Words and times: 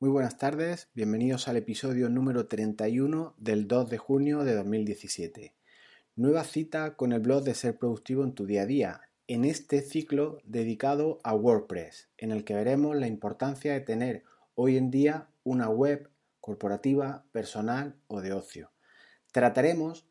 Muy 0.00 0.10
buenas 0.10 0.38
tardes, 0.38 0.86
bienvenidos 0.94 1.48
al 1.48 1.56
episodio 1.56 2.08
número 2.08 2.46
31 2.46 3.34
del 3.36 3.66
2 3.66 3.90
de 3.90 3.98
junio 3.98 4.44
de 4.44 4.54
2017. 4.54 5.56
Nueva 6.14 6.44
cita 6.44 6.94
con 6.94 7.12
el 7.12 7.18
blog 7.18 7.42
de 7.42 7.54
Ser 7.54 7.76
Productivo 7.78 8.22
en 8.22 8.32
tu 8.32 8.46
día 8.46 8.62
a 8.62 8.66
día, 8.66 9.00
en 9.26 9.44
este 9.44 9.80
ciclo 9.80 10.38
dedicado 10.44 11.18
a 11.24 11.34
WordPress, 11.34 12.10
en 12.16 12.30
el 12.30 12.44
que 12.44 12.54
veremos 12.54 12.94
la 12.94 13.08
importancia 13.08 13.72
de 13.72 13.80
tener 13.80 14.22
hoy 14.54 14.76
en 14.76 14.92
día 14.92 15.26
una 15.42 15.68
web 15.68 16.08
corporativa, 16.40 17.24
personal 17.32 17.96
o 18.06 18.20
de 18.20 18.32
ocio. 18.32 18.70
Trataremos 19.32 20.06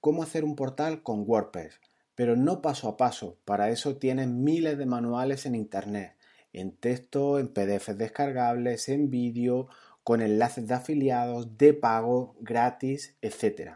cómo 0.00 0.22
hacer 0.22 0.44
un 0.44 0.54
portal 0.54 1.02
con 1.02 1.24
WordPress, 1.26 1.80
pero 2.14 2.36
no 2.36 2.62
paso 2.62 2.86
a 2.86 2.96
paso, 2.96 3.40
para 3.44 3.70
eso 3.70 3.96
tienes 3.96 4.28
miles 4.28 4.78
de 4.78 4.86
manuales 4.86 5.46
en 5.46 5.56
Internet 5.56 6.15
en 6.56 6.72
texto, 6.72 7.38
en 7.38 7.48
PDFs 7.48 7.98
descargables, 7.98 8.88
en 8.88 9.10
vídeo, 9.10 9.68
con 10.02 10.22
enlaces 10.22 10.66
de 10.66 10.74
afiliados, 10.74 11.58
de 11.58 11.74
pago, 11.74 12.34
gratis, 12.40 13.16
etc. 13.22 13.72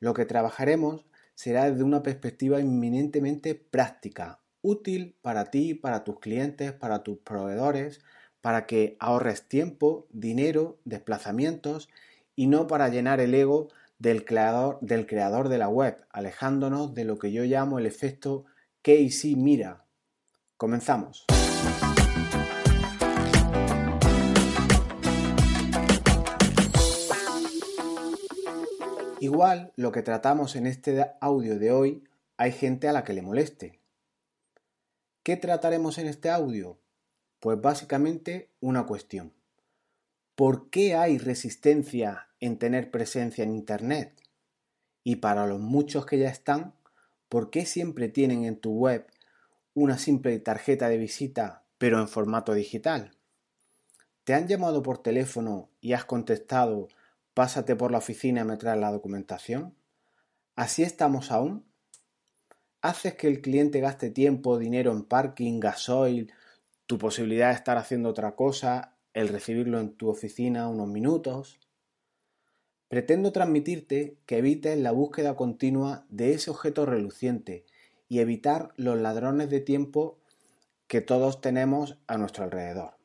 Lo 0.00 0.14
que 0.14 0.24
trabajaremos 0.24 1.06
será 1.34 1.70
desde 1.70 1.84
una 1.84 2.02
perspectiva 2.02 2.60
inminentemente 2.60 3.54
práctica, 3.54 4.40
útil 4.60 5.14
para 5.22 5.50
ti, 5.50 5.74
para 5.74 6.04
tus 6.04 6.18
clientes, 6.18 6.72
para 6.72 7.02
tus 7.02 7.18
proveedores, 7.18 8.00
para 8.40 8.66
que 8.66 8.96
ahorres 8.98 9.48
tiempo, 9.48 10.06
dinero, 10.10 10.78
desplazamientos 10.84 11.88
y 12.34 12.46
no 12.46 12.66
para 12.66 12.88
llenar 12.88 13.20
el 13.20 13.34
ego 13.34 13.68
del 13.98 14.24
creador, 14.24 14.78
de 14.80 15.58
la 15.58 15.68
web, 15.68 16.04
alejándonos 16.10 16.94
de 16.94 17.04
lo 17.04 17.18
que 17.18 17.30
yo 17.30 17.44
llamo 17.44 17.78
el 17.78 17.86
efecto 17.86 18.44
Casey 18.82 19.36
Mira. 19.36 19.84
Comenzamos. 20.56 21.26
Igual 29.20 29.72
lo 29.74 29.90
que 29.90 30.02
tratamos 30.02 30.54
en 30.54 30.66
este 30.66 31.10
audio 31.20 31.58
de 31.58 31.72
hoy 31.72 32.04
hay 32.36 32.52
gente 32.52 32.88
a 32.88 32.92
la 32.92 33.02
que 33.02 33.12
le 33.12 33.22
moleste. 33.22 33.80
¿Qué 35.24 35.36
trataremos 35.36 35.98
en 35.98 36.06
este 36.06 36.30
audio? 36.30 36.78
Pues 37.40 37.60
básicamente 37.60 38.48
una 38.60 38.86
cuestión. 38.86 39.32
¿Por 40.36 40.70
qué 40.70 40.94
hay 40.94 41.18
resistencia 41.18 42.28
en 42.38 42.58
tener 42.58 42.92
presencia 42.92 43.42
en 43.42 43.54
Internet? 43.54 44.14
Y 45.02 45.16
para 45.16 45.46
los 45.46 45.58
muchos 45.58 46.06
que 46.06 46.18
ya 46.18 46.28
están, 46.28 46.74
¿por 47.28 47.50
qué 47.50 47.66
siempre 47.66 48.08
tienen 48.08 48.44
en 48.44 48.56
tu 48.56 48.72
web 48.72 49.06
una 49.74 49.98
simple 49.98 50.38
tarjeta 50.38 50.88
de 50.88 50.98
visita 50.98 51.64
pero 51.76 51.98
en 51.98 52.06
formato 52.06 52.54
digital? 52.54 53.16
¿Te 54.22 54.34
han 54.34 54.46
llamado 54.46 54.82
por 54.82 54.98
teléfono 54.98 55.70
y 55.80 55.94
has 55.94 56.04
contestado 56.04 56.88
pásate 57.38 57.76
por 57.76 57.92
la 57.92 57.98
oficina 57.98 58.40
y 58.40 58.44
me 58.44 58.56
traes 58.56 58.80
la 58.80 58.90
documentación? 58.90 59.76
¿Así 60.56 60.82
estamos 60.82 61.30
aún? 61.30 61.64
¿Haces 62.82 63.14
que 63.14 63.28
el 63.28 63.40
cliente 63.40 63.78
gaste 63.78 64.10
tiempo, 64.10 64.58
dinero 64.58 64.90
en 64.90 65.04
parking, 65.04 65.60
gasoil, 65.60 66.32
tu 66.86 66.98
posibilidad 66.98 67.50
de 67.50 67.54
estar 67.54 67.78
haciendo 67.78 68.08
otra 68.08 68.34
cosa, 68.34 68.96
el 69.14 69.28
recibirlo 69.28 69.78
en 69.78 69.94
tu 69.94 70.08
oficina 70.08 70.66
unos 70.66 70.88
minutos? 70.88 71.60
Pretendo 72.88 73.30
transmitirte 73.30 74.18
que 74.26 74.38
evites 74.38 74.76
la 74.76 74.90
búsqueda 74.90 75.36
continua 75.36 76.06
de 76.08 76.34
ese 76.34 76.50
objeto 76.50 76.86
reluciente 76.86 77.64
y 78.08 78.18
evitar 78.18 78.72
los 78.74 78.98
ladrones 78.98 79.48
de 79.48 79.60
tiempo 79.60 80.18
que 80.88 81.02
todos 81.02 81.40
tenemos 81.40 81.98
a 82.08 82.18
nuestro 82.18 82.42
alrededor. 82.42 82.98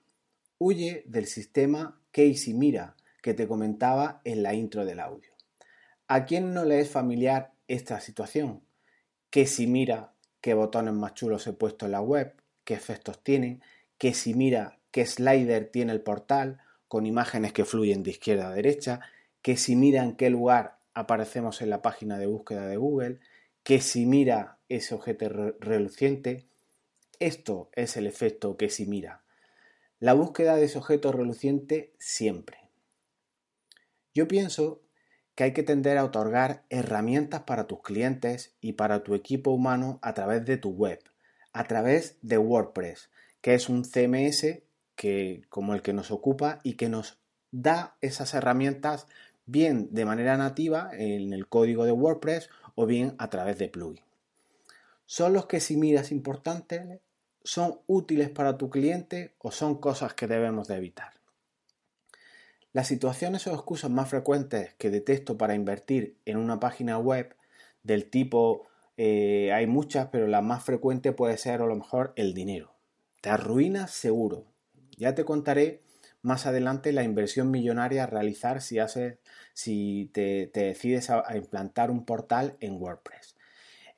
Huye 0.57 1.03
del 1.05 1.27
sistema 1.27 2.01
Casey 2.11 2.55
Mira, 2.55 2.95
que 3.23 3.33
te 3.33 3.47
comentaba 3.47 4.21
en 4.25 4.43
la 4.43 4.53
intro 4.53 4.85
del 4.85 4.99
audio. 4.99 5.31
¿A 6.09 6.25
quién 6.25 6.53
no 6.53 6.65
le 6.65 6.81
es 6.81 6.89
familiar 6.89 7.53
esta 7.69 8.01
situación? 8.01 8.61
Que 9.29 9.47
si 9.47 9.65
mira 9.65 10.13
qué 10.41 10.53
botones 10.53 10.93
más 10.93 11.13
chulos 11.13 11.47
he 11.47 11.53
puesto 11.53 11.85
en 11.85 11.93
la 11.93 12.01
web, 12.01 12.35
qué 12.65 12.73
efectos 12.73 13.23
tienen, 13.23 13.63
que 13.97 14.13
si 14.13 14.33
mira 14.33 14.77
qué 14.91 15.05
slider 15.05 15.69
tiene 15.71 15.93
el 15.93 16.01
portal 16.01 16.59
con 16.89 17.05
imágenes 17.05 17.53
que 17.53 17.63
fluyen 17.63 18.03
de 18.03 18.11
izquierda 18.11 18.49
a 18.49 18.53
derecha, 18.53 18.99
que 19.41 19.55
si 19.55 19.77
mira 19.77 20.03
en 20.03 20.17
qué 20.17 20.29
lugar 20.29 20.79
aparecemos 20.93 21.61
en 21.61 21.69
la 21.69 21.81
página 21.81 22.17
de 22.17 22.27
búsqueda 22.27 22.67
de 22.67 22.75
Google, 22.75 23.19
que 23.63 23.79
si 23.79 24.05
mira 24.05 24.59
ese 24.67 24.93
objeto 24.95 25.29
reluciente, 25.61 26.45
esto 27.19 27.69
es 27.71 27.95
el 27.95 28.05
efecto 28.05 28.57
que 28.57 28.69
si 28.69 28.85
mira. 28.85 29.23
La 30.01 30.11
búsqueda 30.11 30.57
de 30.57 30.65
ese 30.65 30.77
objeto 30.77 31.13
reluciente 31.13 31.93
siempre. 31.97 32.62
Yo 34.13 34.27
pienso 34.27 34.81
que 35.35 35.45
hay 35.45 35.53
que 35.53 35.63
tender 35.63 35.97
a 35.97 36.05
otorgar 36.05 36.63
herramientas 36.69 37.41
para 37.43 37.65
tus 37.65 37.81
clientes 37.81 38.55
y 38.61 38.73
para 38.73 39.03
tu 39.03 39.15
equipo 39.15 39.51
humano 39.51 39.99
a 40.01 40.13
través 40.13 40.45
de 40.45 40.57
tu 40.57 40.69
web, 40.69 40.99
a 41.53 41.63
través 41.63 42.17
de 42.21 42.37
WordPress, 42.37 43.09
que 43.41 43.55
es 43.55 43.69
un 43.69 43.83
CMS 43.83 44.61
que, 44.95 45.41
como 45.49 45.73
el 45.73 45.81
que 45.81 45.93
nos 45.93 46.11
ocupa 46.11 46.59
y 46.63 46.73
que 46.73 46.89
nos 46.89 47.17
da 47.51 47.95
esas 48.01 48.33
herramientas 48.33 49.07
bien 49.45 49.89
de 49.91 50.05
manera 50.05 50.37
nativa 50.37 50.91
en 50.93 51.33
el 51.33 51.47
código 51.47 51.85
de 51.85 51.91
WordPress 51.91 52.49
o 52.75 52.85
bien 52.85 53.15
a 53.17 53.29
través 53.29 53.57
de 53.57 53.69
plugin. 53.69 54.03
¿Son 55.05 55.33
los 55.33 55.47
que 55.47 55.59
si 55.59 55.75
miras 55.75 56.11
importantes? 56.11 57.01
¿Son 57.43 57.79
útiles 57.87 58.29
para 58.29 58.57
tu 58.57 58.69
cliente 58.69 59.33
o 59.39 59.51
son 59.51 59.79
cosas 59.79 60.13
que 60.13 60.27
debemos 60.27 60.67
de 60.67 60.77
evitar? 60.77 61.13
Las 62.73 62.87
situaciones 62.87 63.45
o 63.47 63.53
excusas 63.53 63.91
más 63.91 64.09
frecuentes 64.09 64.73
que 64.79 64.89
detesto 64.89 65.37
para 65.37 65.55
invertir 65.55 66.17
en 66.25 66.37
una 66.37 66.59
página 66.59 66.97
web 66.97 67.35
del 67.83 68.09
tipo 68.09 68.67
eh, 68.97 69.51
hay 69.53 69.67
muchas, 69.67 70.09
pero 70.11 70.27
la 70.27 70.41
más 70.41 70.63
frecuente 70.63 71.11
puede 71.11 71.37
ser 71.37 71.61
a 71.61 71.65
lo 71.65 71.75
mejor 71.75 72.13
el 72.15 72.33
dinero. 72.33 72.73
Te 73.21 73.29
arruinas 73.29 73.91
seguro. 73.91 74.45
Ya 74.97 75.15
te 75.15 75.25
contaré 75.25 75.81
más 76.21 76.45
adelante 76.45 76.93
la 76.93 77.03
inversión 77.03 77.51
millonaria 77.51 78.03
a 78.03 78.07
realizar 78.07 78.61
si, 78.61 78.79
haces, 78.79 79.17
si 79.53 80.09
te, 80.13 80.49
decides 80.53 81.09
a, 81.09 81.23
implantar 81.35 81.91
un 81.91 82.05
portal 82.05 82.57
en 82.59 82.81
WordPress. 82.81 83.35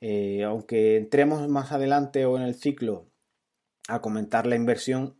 Eh, 0.00 0.44
aunque 0.44 0.96
entremos 0.96 1.48
más 1.48 1.72
adelante 1.72 2.26
o 2.26 2.36
en 2.36 2.42
el 2.42 2.54
ciclo 2.54 3.06
a 3.88 4.00
comentar 4.00 4.46
la 4.46 4.56
inversión, 4.56 5.16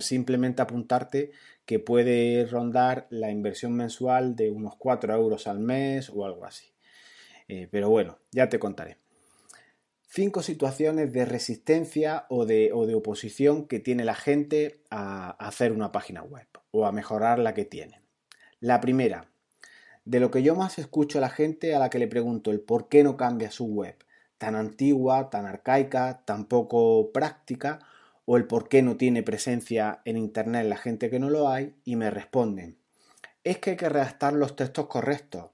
simplemente 0.00 0.62
apuntarte 0.62 1.32
que 1.64 1.78
puede 1.78 2.46
rondar 2.46 3.06
la 3.10 3.30
inversión 3.30 3.72
mensual 3.74 4.36
de 4.36 4.50
unos 4.50 4.76
4 4.76 5.14
euros 5.14 5.46
al 5.46 5.58
mes 5.58 6.10
o 6.10 6.24
algo 6.24 6.44
así. 6.44 6.66
Eh, 7.48 7.68
pero 7.70 7.90
bueno, 7.90 8.18
ya 8.30 8.48
te 8.48 8.58
contaré. 8.58 8.98
Cinco 10.08 10.42
situaciones 10.42 11.12
de 11.12 11.24
resistencia 11.24 12.26
o 12.28 12.46
de, 12.46 12.70
o 12.72 12.86
de 12.86 12.94
oposición 12.94 13.66
que 13.66 13.80
tiene 13.80 14.04
la 14.04 14.14
gente 14.14 14.82
a, 14.90 15.30
a 15.30 15.48
hacer 15.48 15.72
una 15.72 15.92
página 15.92 16.22
web 16.22 16.46
o 16.70 16.86
a 16.86 16.92
mejorar 16.92 17.38
la 17.38 17.54
que 17.54 17.64
tiene. 17.64 18.00
La 18.60 18.80
primera, 18.80 19.28
de 20.04 20.20
lo 20.20 20.30
que 20.30 20.42
yo 20.42 20.54
más 20.54 20.78
escucho 20.78 21.18
a 21.18 21.20
la 21.20 21.28
gente 21.28 21.74
a 21.74 21.80
la 21.80 21.90
que 21.90 21.98
le 21.98 22.06
pregunto 22.06 22.52
el 22.52 22.60
por 22.60 22.88
qué 22.88 23.02
no 23.02 23.16
cambia 23.16 23.50
su 23.50 23.66
web, 23.66 23.96
tan 24.38 24.54
antigua, 24.54 25.30
tan 25.30 25.46
arcaica, 25.46 26.22
tan 26.24 26.46
poco 26.46 27.10
práctica, 27.12 27.80
o 28.26 28.36
el 28.36 28.46
por 28.46 28.68
qué 28.68 28.82
no 28.82 28.96
tiene 28.96 29.22
presencia 29.22 30.02
en 30.04 30.18
Internet 30.18 30.66
la 30.66 30.76
gente 30.76 31.08
que 31.08 31.18
no 31.18 31.30
lo 31.30 31.48
hay 31.48 31.74
y 31.84 31.96
me 31.96 32.10
responden, 32.10 32.76
es 33.44 33.58
que 33.58 33.70
hay 33.70 33.76
que 33.76 33.88
redactar 33.88 34.34
los 34.34 34.56
textos 34.56 34.86
correctos, 34.86 35.50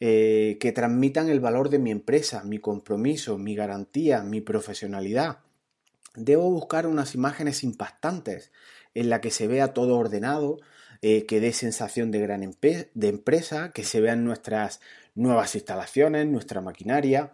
eh, 0.00 0.56
que 0.60 0.72
transmitan 0.72 1.28
el 1.28 1.40
valor 1.40 1.68
de 1.68 1.78
mi 1.78 1.90
empresa, 1.90 2.44
mi 2.44 2.58
compromiso, 2.58 3.36
mi 3.36 3.54
garantía, 3.54 4.22
mi 4.22 4.40
profesionalidad. 4.40 5.40
Debo 6.14 6.50
buscar 6.50 6.86
unas 6.86 7.14
imágenes 7.14 7.64
impactantes 7.64 8.52
en 8.94 9.10
la 9.10 9.20
que 9.20 9.30
se 9.30 9.48
vea 9.48 9.74
todo 9.74 9.98
ordenado, 9.98 10.58
eh, 11.02 11.26
que 11.26 11.40
dé 11.40 11.52
sensación 11.52 12.10
de 12.10 12.20
gran 12.20 12.40
de 12.60 13.08
empresa, 13.08 13.72
que 13.72 13.84
se 13.84 14.00
vean 14.00 14.24
nuestras 14.24 14.80
nuevas 15.14 15.54
instalaciones, 15.54 16.26
nuestra 16.26 16.60
maquinaria. 16.60 17.32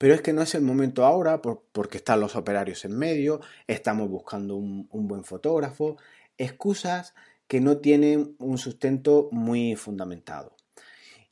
Pero 0.00 0.14
es 0.14 0.22
que 0.22 0.32
no 0.32 0.40
es 0.40 0.54
el 0.54 0.62
momento 0.62 1.04
ahora 1.04 1.42
porque 1.42 1.98
están 1.98 2.20
los 2.20 2.34
operarios 2.34 2.86
en 2.86 2.96
medio, 2.96 3.40
estamos 3.66 4.08
buscando 4.08 4.56
un, 4.56 4.88
buen 4.90 5.24
fotógrafo, 5.24 5.98
excusas 6.38 7.14
que 7.46 7.60
no 7.60 7.78
tienen 7.78 8.34
un 8.38 8.56
sustento 8.56 9.28
muy 9.30 9.76
fundamentado. 9.76 10.56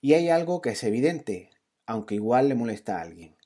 Y 0.03 0.13
hay 0.13 0.29
algo 0.29 0.61
que 0.61 0.71
es 0.71 0.85
evidente, 0.85 1.49
aunque 1.87 2.17
igual 2.17 2.51
le 2.51 2.55
molesta 2.55 2.99
a 2.99 3.03
alguien. 3.03 3.37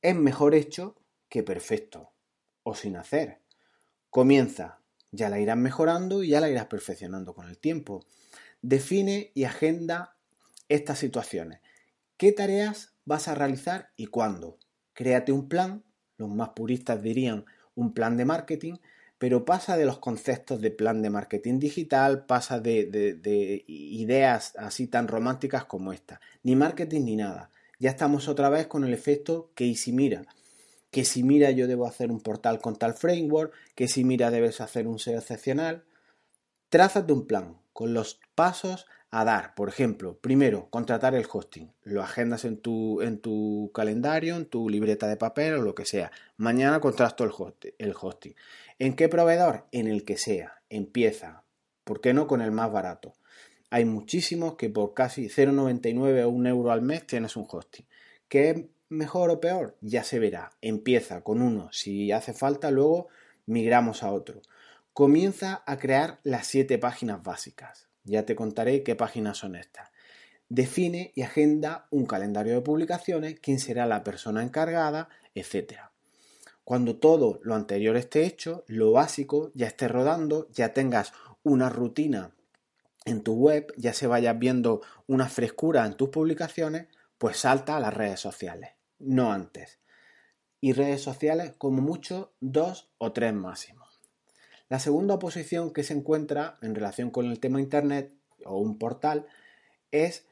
Es 0.00 0.16
mejor 0.16 0.54
hecho 0.54 0.96
que 1.28 1.42
perfecto, 1.42 2.12
o 2.62 2.74
sin 2.74 2.96
hacer. 2.96 3.42
Comienza, 4.08 4.80
ya 5.12 5.28
la 5.28 5.40
irás 5.40 5.58
mejorando 5.58 6.22
y 6.22 6.30
ya 6.30 6.40
la 6.40 6.48
irás 6.48 6.66
perfeccionando 6.66 7.34
con 7.34 7.50
el 7.50 7.58
tiempo. 7.58 8.06
Define 8.62 9.30
y 9.34 9.44
agenda 9.44 10.16
estas 10.70 10.98
situaciones. 10.98 11.60
¿Qué 12.16 12.32
tareas 12.32 12.89
vas 13.04 13.28
a 13.28 13.34
realizar 13.34 13.90
y 13.96 14.06
cuándo? 14.06 14.58
Créate 14.92 15.32
un 15.32 15.48
plan, 15.48 15.84
los 16.16 16.28
más 16.28 16.50
puristas 16.50 17.02
dirían 17.02 17.44
un 17.74 17.94
plan 17.94 18.16
de 18.16 18.24
marketing, 18.24 18.74
pero 19.20 19.44
pasa 19.44 19.76
de 19.76 19.84
los 19.84 19.98
conceptos 19.98 20.62
de 20.62 20.70
plan 20.70 21.02
de 21.02 21.10
marketing 21.10 21.58
digital, 21.58 22.24
pasa 22.24 22.58
de, 22.58 23.64
ideas 23.66 24.54
así 24.56 24.86
tan 24.86 25.08
románticas 25.08 25.66
como 25.66 25.92
esta. 25.92 26.22
Ni 26.42 26.56
marketing 26.56 27.02
ni 27.02 27.16
nada. 27.16 27.50
Ya 27.78 27.90
estamos 27.90 28.28
otra 28.28 28.48
vez 28.48 28.66
con 28.66 28.82
el 28.82 28.94
efecto 28.94 29.50
que 29.54 29.66
y 29.66 29.74
si 29.74 29.92
mira. 29.92 30.24
Que 30.90 31.04
si 31.04 31.22
mira 31.22 31.50
yo 31.50 31.66
debo 31.66 31.86
hacer 31.86 32.10
un 32.10 32.20
portal 32.20 32.60
con 32.60 32.76
tal 32.76 32.94
framework, 32.94 33.52
que 33.74 33.88
si 33.88 34.04
mira 34.04 34.30
debes 34.30 34.62
hacer 34.62 34.86
un 34.88 34.98
SEO 34.98 35.18
excepcional. 35.18 35.84
Trázate 36.70 37.12
un 37.12 37.26
plan 37.26 37.60
con 37.74 37.92
los 37.92 38.20
pasos 38.34 38.86
a 39.10 39.24
dar. 39.24 39.54
Por 39.54 39.68
ejemplo, 39.68 40.16
primero, 40.18 40.68
contratar 40.70 41.14
el 41.14 41.26
hosting. 41.30 41.72
Lo 41.82 42.02
agendas 42.02 42.44
en 42.44 42.58
tu, 42.58 43.02
en 43.02 43.18
tu 43.18 43.70
calendario, 43.74 44.36
en 44.36 44.46
tu 44.46 44.68
libreta 44.68 45.08
de 45.08 45.16
papel 45.16 45.54
o 45.54 45.62
lo 45.62 45.74
que 45.74 45.84
sea. 45.84 46.10
Mañana 46.36 46.80
contrato 46.80 47.24
el 47.24 47.32
hosting, 47.36 47.72
el 47.78 47.94
hosting. 48.00 48.34
¿En 48.78 48.94
qué 48.94 49.08
proveedor? 49.08 49.66
En 49.72 49.88
el 49.88 50.04
que 50.04 50.16
sea. 50.16 50.62
Empieza. 50.68 51.42
¿Por 51.84 52.00
qué 52.00 52.14
no 52.14 52.26
con 52.26 52.40
el 52.40 52.52
más 52.52 52.70
barato? 52.70 53.14
Hay 53.70 53.84
muchísimos 53.84 54.56
que 54.56 54.70
por 54.70 54.94
casi 54.94 55.28
0,99 55.28 56.24
o 56.24 56.28
1 56.28 56.48
euro 56.48 56.70
al 56.70 56.82
mes 56.82 57.06
tienes 57.06 57.36
un 57.36 57.46
hosting. 57.48 57.86
¿Qué 58.28 58.50
es 58.50 58.64
mejor 58.88 59.30
o 59.30 59.40
peor? 59.40 59.76
Ya 59.80 60.04
se 60.04 60.18
verá. 60.18 60.50
Empieza 60.60 61.22
con 61.22 61.42
uno. 61.42 61.68
Si 61.72 62.12
hace 62.12 62.32
falta, 62.32 62.70
luego 62.70 63.08
migramos 63.46 64.02
a 64.02 64.12
otro. 64.12 64.42
Comienza 64.92 65.62
a 65.66 65.78
crear 65.78 66.20
las 66.22 66.46
siete 66.46 66.78
páginas 66.78 67.22
básicas. 67.22 67.89
Ya 68.10 68.26
te 68.26 68.34
contaré 68.34 68.82
qué 68.82 68.96
páginas 68.96 69.38
son 69.38 69.54
estas. 69.54 69.88
Define 70.48 71.12
y 71.14 71.22
agenda 71.22 71.86
un 71.90 72.06
calendario 72.06 72.54
de 72.54 72.60
publicaciones, 72.60 73.38
quién 73.38 73.60
será 73.60 73.86
la 73.86 74.02
persona 74.02 74.42
encargada, 74.42 75.08
etc. 75.36 75.74
Cuando 76.64 76.96
todo 76.96 77.38
lo 77.44 77.54
anterior 77.54 77.96
esté 77.96 78.26
hecho, 78.26 78.64
lo 78.66 78.90
básico 78.90 79.52
ya 79.54 79.68
esté 79.68 79.86
rodando, 79.86 80.48
ya 80.50 80.74
tengas 80.74 81.12
una 81.44 81.68
rutina 81.70 82.34
en 83.04 83.22
tu 83.22 83.34
web, 83.34 83.72
ya 83.76 83.94
se 83.94 84.08
vaya 84.08 84.32
viendo 84.32 84.82
una 85.06 85.28
frescura 85.28 85.86
en 85.86 85.94
tus 85.94 86.08
publicaciones, 86.08 86.88
pues 87.16 87.36
salta 87.36 87.76
a 87.76 87.80
las 87.80 87.94
redes 87.94 88.18
sociales, 88.18 88.72
no 88.98 89.32
antes. 89.32 89.78
Y 90.60 90.72
redes 90.72 91.00
sociales 91.00 91.54
como 91.58 91.80
mucho 91.80 92.32
dos 92.40 92.90
o 92.98 93.12
tres 93.12 93.32
máximo. 93.32 93.79
La 94.70 94.78
segunda 94.78 95.18
posición 95.18 95.72
que 95.72 95.82
se 95.82 95.94
encuentra 95.94 96.56
en 96.62 96.76
relación 96.76 97.10
con 97.10 97.26
el 97.26 97.40
tema 97.40 97.60
Internet 97.60 98.12
o 98.44 98.56
un 98.58 98.78
portal 98.78 99.26
es 99.90 100.26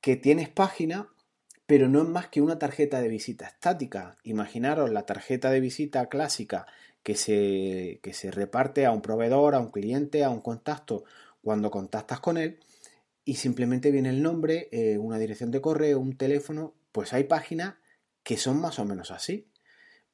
que 0.00 0.16
tienes 0.16 0.48
página, 0.48 1.08
pero 1.66 1.90
no 1.90 2.00
es 2.00 2.08
más 2.08 2.28
que 2.28 2.40
una 2.40 2.58
tarjeta 2.58 3.02
de 3.02 3.08
visita 3.08 3.46
estática. 3.46 4.16
Imaginaros 4.24 4.90
la 4.90 5.04
tarjeta 5.04 5.50
de 5.50 5.60
visita 5.60 6.08
clásica 6.08 6.66
que 7.02 7.16
se, 7.16 8.00
que 8.02 8.14
se 8.14 8.30
reparte 8.30 8.86
a 8.86 8.92
un 8.92 9.02
proveedor, 9.02 9.54
a 9.54 9.60
un 9.60 9.70
cliente, 9.70 10.24
a 10.24 10.30
un 10.30 10.40
contacto 10.40 11.04
cuando 11.42 11.70
contactas 11.70 12.20
con 12.20 12.38
él 12.38 12.60
y 13.26 13.34
simplemente 13.34 13.90
viene 13.90 14.08
el 14.08 14.22
nombre, 14.22 14.70
eh, 14.72 14.96
una 14.96 15.18
dirección 15.18 15.50
de 15.50 15.60
correo, 15.60 16.00
un 16.00 16.16
teléfono, 16.16 16.72
pues 16.92 17.12
hay 17.12 17.24
páginas 17.24 17.74
que 18.22 18.38
son 18.38 18.58
más 18.58 18.78
o 18.78 18.86
menos 18.86 19.10
así. 19.10 19.48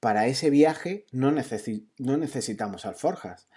Para 0.00 0.26
ese 0.26 0.50
viaje 0.50 1.06
no, 1.12 1.30
no 1.30 2.16
necesitamos 2.16 2.84
alforjas 2.84 3.48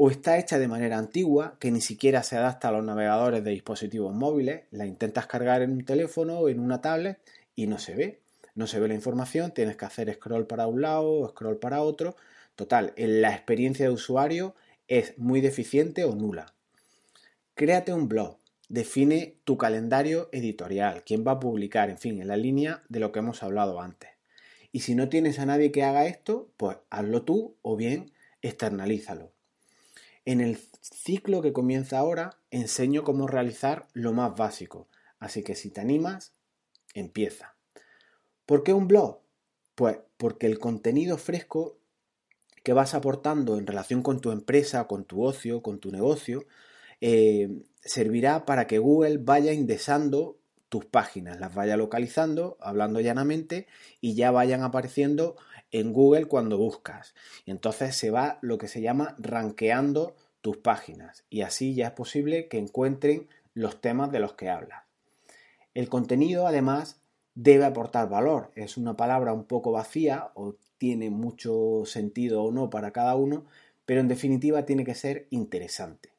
o 0.00 0.10
está 0.10 0.38
hecha 0.38 0.60
de 0.60 0.68
manera 0.68 0.96
antigua 0.96 1.56
que 1.58 1.72
ni 1.72 1.80
siquiera 1.80 2.22
se 2.22 2.36
adapta 2.36 2.68
a 2.68 2.72
los 2.72 2.84
navegadores 2.84 3.42
de 3.42 3.50
dispositivos 3.50 4.14
móviles, 4.14 4.62
la 4.70 4.86
intentas 4.86 5.26
cargar 5.26 5.60
en 5.60 5.72
un 5.72 5.84
teléfono 5.84 6.38
o 6.38 6.48
en 6.48 6.60
una 6.60 6.80
tablet 6.80 7.18
y 7.56 7.66
no 7.66 7.78
se 7.78 7.96
ve. 7.96 8.20
No 8.54 8.68
se 8.68 8.78
ve 8.78 8.86
la 8.86 8.94
información, 8.94 9.50
tienes 9.50 9.76
que 9.76 9.86
hacer 9.86 10.14
scroll 10.14 10.46
para 10.46 10.68
un 10.68 10.82
lado 10.82 11.10
o 11.10 11.28
scroll 11.28 11.58
para 11.58 11.82
otro. 11.82 12.14
Total, 12.54 12.92
la 12.96 13.32
experiencia 13.32 13.86
de 13.86 13.92
usuario 13.92 14.54
es 14.86 15.18
muy 15.18 15.40
deficiente 15.40 16.04
o 16.04 16.14
nula. 16.14 16.54
Créate 17.54 17.92
un 17.92 18.06
blog, 18.06 18.38
define 18.68 19.38
tu 19.42 19.58
calendario 19.58 20.28
editorial, 20.30 21.02
quién 21.04 21.24
va 21.26 21.32
a 21.32 21.40
publicar, 21.40 21.90
en 21.90 21.98
fin, 21.98 22.22
en 22.22 22.28
la 22.28 22.36
línea 22.36 22.84
de 22.88 23.00
lo 23.00 23.10
que 23.10 23.18
hemos 23.18 23.42
hablado 23.42 23.80
antes. 23.80 24.10
Y 24.70 24.80
si 24.80 24.94
no 24.94 25.08
tienes 25.08 25.40
a 25.40 25.46
nadie 25.46 25.72
que 25.72 25.82
haga 25.82 26.06
esto, 26.06 26.52
pues 26.56 26.76
hazlo 26.88 27.22
tú 27.22 27.56
o 27.62 27.74
bien 27.74 28.12
externalízalo. 28.42 29.32
En 30.28 30.42
el 30.42 30.58
ciclo 30.82 31.40
que 31.40 31.54
comienza 31.54 31.98
ahora 31.98 32.36
enseño 32.50 33.02
cómo 33.02 33.26
realizar 33.26 33.86
lo 33.94 34.12
más 34.12 34.36
básico, 34.36 34.86
así 35.18 35.42
que 35.42 35.54
si 35.54 35.70
te 35.70 35.80
animas, 35.80 36.34
empieza. 36.92 37.56
¿Por 38.44 38.62
qué 38.62 38.74
un 38.74 38.88
blog? 38.88 39.20
Pues 39.74 40.00
porque 40.18 40.44
el 40.44 40.58
contenido 40.58 41.16
fresco 41.16 41.78
que 42.62 42.74
vas 42.74 42.92
aportando 42.92 43.56
en 43.56 43.66
relación 43.66 44.02
con 44.02 44.20
tu 44.20 44.30
empresa, 44.30 44.86
con 44.86 45.06
tu 45.06 45.24
ocio, 45.24 45.62
con 45.62 45.78
tu 45.78 45.90
negocio, 45.90 46.44
eh, 47.00 47.48
servirá 47.80 48.44
para 48.44 48.66
que 48.66 48.78
Google 48.78 49.16
vaya 49.16 49.54
indexando 49.54 50.36
tus 50.68 50.84
páginas, 50.84 51.40
las 51.40 51.54
vaya 51.54 51.78
localizando, 51.78 52.58
hablando 52.60 53.00
llanamente, 53.00 53.66
y 54.02 54.14
ya 54.14 54.30
vayan 54.30 54.62
apareciendo 54.62 55.36
en 55.72 55.92
Google 55.92 56.26
cuando 56.26 56.58
buscas. 56.58 57.14
Y 57.44 57.50
entonces 57.50 57.96
se 57.96 58.10
va 58.10 58.38
lo 58.40 58.58
que 58.58 58.68
se 58.68 58.80
llama 58.80 59.14
rankeando 59.18 60.14
tus 60.40 60.56
páginas 60.58 61.24
y 61.30 61.42
así 61.42 61.74
ya 61.74 61.88
es 61.88 61.92
posible 61.92 62.48
que 62.48 62.58
encuentren 62.58 63.28
los 63.54 63.80
temas 63.80 64.12
de 64.12 64.20
los 64.20 64.34
que 64.34 64.48
hablas. 64.48 64.84
El 65.74 65.88
contenido 65.88 66.46
además 66.46 67.00
debe 67.34 67.64
aportar 67.64 68.08
valor. 68.08 68.50
Es 68.54 68.76
una 68.76 68.96
palabra 68.96 69.32
un 69.32 69.44
poco 69.44 69.72
vacía 69.72 70.30
o 70.34 70.56
tiene 70.76 71.10
mucho 71.10 71.82
sentido 71.84 72.42
o 72.42 72.52
no 72.52 72.70
para 72.70 72.92
cada 72.92 73.14
uno, 73.16 73.46
pero 73.84 74.00
en 74.00 74.08
definitiva 74.08 74.64
tiene 74.64 74.84
que 74.84 74.94
ser 74.94 75.26
interesante. 75.30 76.10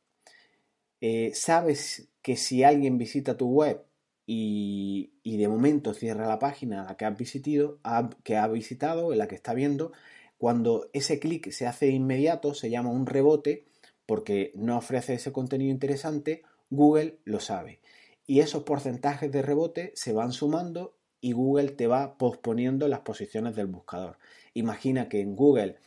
Eh, 1.02 1.32
sabes 1.34 2.10
que 2.22 2.36
si 2.36 2.64
alguien 2.64 2.98
visita 2.98 3.38
tu 3.38 3.50
web 3.50 3.86
y, 4.32 5.38
de 5.38 5.48
momento 5.48 5.96
cierra 5.96 6.28
la 6.28 6.38
página 6.38 6.84
a 6.84 6.86
la 6.86 6.98
que 6.98 7.06
has 7.06 7.18
visitado, 7.18 7.80
que 8.24 8.38
ha 8.38 8.48
visitado, 8.48 9.12
en 9.12 9.18
la 9.18 9.28
que 9.28 9.34
está 9.34 9.56
viendo, 9.56 9.92
cuando 10.38 10.88
ese 10.94 11.20
clic 11.20 11.50
se 11.50 11.66
hace 11.66 11.88
inmediato, 11.88 12.54
se 12.54 12.70
llama 12.70 12.92
un 12.92 13.08
rebote, 13.08 13.66
porque 14.06 14.52
no 14.54 14.78
ofrece 14.78 15.16
ese 15.16 15.32
contenido 15.32 15.72
interesante, 15.72 16.44
Google 16.70 17.18
lo 17.24 17.40
sabe. 17.40 17.80
Y 18.28 18.42
esos 18.42 18.64
porcentajes 18.66 19.32
de 19.32 19.42
rebote 19.42 19.94
se 19.96 20.14
van 20.14 20.32
sumando 20.32 20.94
y 21.22 21.32
Google 21.32 21.70
te 21.72 21.88
va 21.88 22.16
posponiendo 22.20 22.88
las 22.88 23.00
posiciones 23.00 23.56
del 23.56 23.66
buscador. 23.66 24.20
Imagina 24.54 25.10
que 25.10 25.22
en 25.22 25.36
Google 25.36 25.78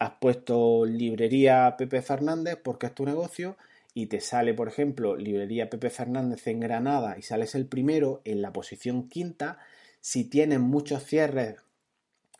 has 0.00 0.14
puesto 0.20 0.84
librería 0.86 1.76
Pepe 1.78 2.02
Fernández 2.02 2.58
porque 2.60 2.86
es 2.86 2.94
tu 2.96 3.04
negocio 3.04 3.56
y 3.94 4.06
te 4.06 4.20
sale, 4.20 4.54
por 4.54 4.68
ejemplo, 4.68 5.16
librería 5.16 5.68
Pepe 5.68 5.90
Fernández 5.90 6.46
en 6.46 6.60
Granada 6.60 7.16
y 7.18 7.22
sales 7.22 7.54
el 7.54 7.66
primero 7.66 8.22
en 8.24 8.40
la 8.40 8.52
posición 8.52 9.08
quinta, 9.08 9.58
si 10.00 10.24
tienes 10.24 10.60
muchos 10.60 11.04
cierres 11.04 11.56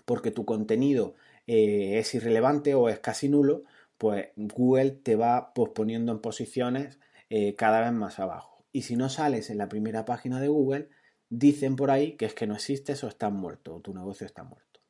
porque 0.04 0.30
tu 0.30 0.44
contenido 0.44 1.14
eh, 1.46 1.98
es 1.98 2.14
irrelevante 2.14 2.74
o 2.74 2.88
es 2.88 2.98
casi 2.98 3.28
nulo, 3.28 3.64
pues 3.98 4.28
Google 4.36 4.90
te 4.90 5.14
va 5.14 5.52
posponiendo 5.54 6.10
en 6.12 6.20
posiciones 6.20 6.98
eh, 7.30 7.54
cada 7.54 7.80
vez 7.80 7.92
más 7.92 8.18
abajo. 8.18 8.64
Y 8.72 8.82
si 8.82 8.96
no 8.96 9.08
sales 9.08 9.50
en 9.50 9.58
la 9.58 9.68
primera 9.68 10.04
página 10.04 10.40
de 10.40 10.48
Google, 10.48 10.88
dicen 11.28 11.76
por 11.76 11.90
ahí 11.90 12.12
que 12.16 12.24
es 12.24 12.34
que 12.34 12.46
no 12.46 12.54
existes 12.54 13.04
o 13.04 13.08
estás 13.08 13.32
muerto 13.32 13.76
o 13.76 13.80
tu 13.80 13.94
negocio 13.94 14.26
está 14.26 14.42
muerto. 14.42 14.80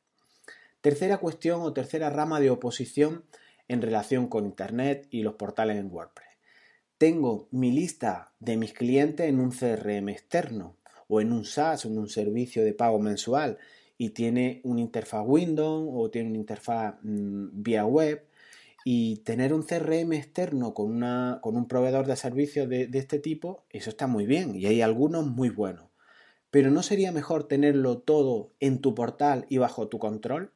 Tercera 0.80 1.18
cuestión 1.18 1.60
o 1.62 1.72
tercera 1.72 2.10
rama 2.10 2.40
de 2.40 2.50
oposición 2.50 3.24
en 3.68 3.82
relación 3.82 4.28
con 4.28 4.46
Internet 4.46 5.08
y 5.10 5.22
los 5.22 5.34
portales 5.34 5.76
en 5.76 5.92
WordPress 5.92 6.31
tengo 7.02 7.48
mi 7.50 7.72
lista 7.72 8.30
de 8.38 8.56
mis 8.56 8.72
clientes 8.72 9.28
en 9.28 9.40
un 9.40 9.50
CRM 9.50 10.08
externo 10.08 10.76
o 11.08 11.20
en 11.20 11.32
un 11.32 11.44
SaaS, 11.44 11.84
en 11.84 11.98
un 11.98 12.08
servicio 12.08 12.64
de 12.64 12.74
pago 12.74 13.00
mensual 13.00 13.58
y 13.98 14.10
tiene 14.10 14.60
una 14.62 14.82
interfaz 14.82 15.24
Windows 15.26 15.90
o 15.92 16.10
tiene 16.10 16.28
una 16.28 16.38
interfaz 16.38 16.94
mm, 17.02 17.60
vía 17.60 17.84
web 17.86 18.24
y 18.84 19.16
tener 19.24 19.52
un 19.52 19.64
CRM 19.64 20.12
externo 20.12 20.74
con, 20.74 20.92
una, 20.92 21.40
con 21.42 21.56
un 21.56 21.66
proveedor 21.66 22.06
de 22.06 22.14
servicios 22.14 22.68
de, 22.68 22.86
de 22.86 22.98
este 23.00 23.18
tipo, 23.18 23.64
eso 23.70 23.90
está 23.90 24.06
muy 24.06 24.24
bien 24.24 24.54
y 24.54 24.66
hay 24.66 24.80
algunos 24.80 25.26
muy 25.26 25.50
buenos. 25.50 25.86
Pero 26.52 26.70
¿no 26.70 26.84
sería 26.84 27.10
mejor 27.10 27.48
tenerlo 27.48 27.98
todo 27.98 28.52
en 28.60 28.80
tu 28.80 28.94
portal 28.94 29.46
y 29.48 29.58
bajo 29.58 29.88
tu 29.88 29.98
control? 29.98 30.52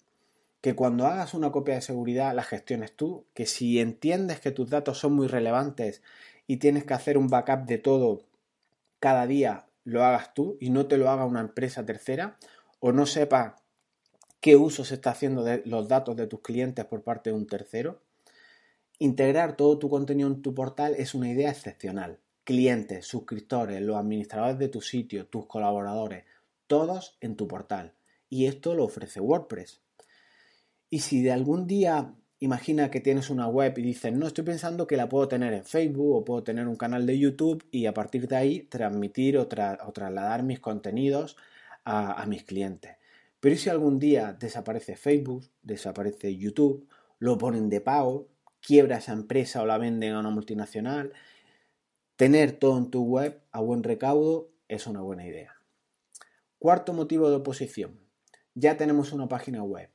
Que 0.61 0.75
cuando 0.75 1.07
hagas 1.07 1.35
una 1.35 1.53
copia 1.53 1.75
de 1.75 1.81
seguridad 1.81 2.35
la 2.35 2.43
gestiones 2.43 2.93
tú, 2.93 3.25
que 3.35 3.47
si 3.47 3.79
entiendes 3.79 4.41
que 4.41 4.51
tus 4.51 4.71
datos 4.71 4.99
son 4.99 5.13
muy 5.13 5.27
relevantes 5.29 6.03
y 6.47 6.59
tienes 6.59 6.85
que 6.85 6.95
hacer 6.95 7.19
un 7.19 7.29
backup 7.29 7.67
de 7.67 7.79
todo 7.79 8.23
cada 9.01 9.27
día, 9.27 9.67
lo 9.85 10.05
hagas 10.05 10.35
tú 10.35 10.57
y 10.61 10.71
no 10.71 10.87
te 10.87 10.99
lo 10.99 11.11
haga 11.11 11.25
una 11.25 11.41
empresa 11.41 11.85
tercera 11.87 12.39
o 12.81 12.93
no 12.93 13.07
sepa 13.07 13.57
qué 14.41 14.57
uso 14.57 14.85
se 14.85 14.95
está 14.95 15.11
haciendo 15.11 15.45
de 15.45 15.63
los 15.65 15.89
datos 15.89 16.17
de 16.17 16.27
tus 16.27 16.41
clientes 16.41 16.85
por 16.85 17.03
parte 17.03 17.31
de 17.31 17.37
un 17.37 17.47
tercero. 17.47 18.03
Integrar 18.99 19.57
todo 19.57 19.79
tu 19.79 19.89
contenido 19.89 20.29
en 20.29 20.43
tu 20.43 20.55
portal 20.55 20.95
es 20.97 21.15
una 21.15 21.29
idea 21.29 21.51
excepcional. 21.51 22.21
Clientes, 22.45 23.07
suscriptores, 23.07 23.83
los 23.83 23.97
administradores 23.97 24.59
de 24.59 24.69
tu 24.69 24.81
sitio, 24.81 25.27
tus 25.27 25.47
colaboradores, 25.47 26.25
todos 26.67 27.17
en 27.21 27.37
tu 27.37 27.49
portal. 27.49 27.95
Y 28.29 28.47
esto 28.47 28.75
lo 28.75 28.85
ofrece 28.85 29.21
WordPress. 29.21 29.81
Y 30.91 31.01
si 31.01 31.23
de 31.23 31.33
algún 31.33 31.67
día 31.67 32.15
imagina 32.39 32.91
que 32.91 33.01
tienes 33.01 33.31
una 33.31 33.49
web 33.49 33.79
y 33.79 33.83
dices, 33.83 34.13
no, 34.13 34.27
estoy 34.27 34.45
pensando 34.45 34.87
que 34.87 34.97
la 34.97 35.09
puedo 35.09 35.29
tener 35.29 35.53
en 35.55 35.65
Facebook 35.65 36.17
o 36.17 36.25
puedo 36.25 36.43
tener 36.43 36.69
un 36.69 36.77
canal 36.77 37.07
de 37.07 37.19
YouTube 37.19 37.65
y 37.71 37.87
a 37.87 37.95
partir 37.95 38.29
de 38.29 38.37
ahí 38.37 38.61
transmitir 38.63 39.39
o, 39.39 39.47
trasladar 39.49 40.43
mis 40.43 40.61
contenidos 40.61 41.37
a, 41.85 42.25
mis 42.27 42.45
clientes. 42.45 42.97
Pero 43.41 43.55
¿y 43.55 43.59
si 43.59 43.71
algún 43.71 43.99
día 43.99 44.33
desaparece 44.33 44.97
Facebook, 44.97 45.49
desaparece 45.63 46.37
YouTube, 46.37 46.89
lo 47.19 47.39
ponen 47.39 47.69
de 47.69 47.81
pago, 47.81 48.29
quiebra 48.61 48.99
esa 48.99 49.13
empresa 49.13 49.63
o 49.63 49.67
la 49.67 49.79
venden 49.79 50.15
a 50.15 50.21
una 50.21 50.31
multinacional? 50.31 51.13
Tener 52.17 52.53
todo 52.53 52.79
en 52.79 52.91
tu 52.91 53.05
web 53.05 53.41
a 53.53 53.61
buen 53.61 53.83
recaudo 53.83 54.51
es 54.69 54.87
una 54.87 55.01
buena 55.01 55.27
idea. 55.27 55.55
Cuarto 56.59 56.93
motivo 56.93 57.31
de 57.31 57.37
oposición. 57.37 58.01
Ya 58.55 58.77
tenemos 58.77 59.13
una 59.13 59.29
página 59.29 59.63
web 59.63 59.91